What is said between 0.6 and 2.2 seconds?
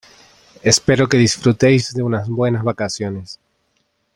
Espero que disfrutéis de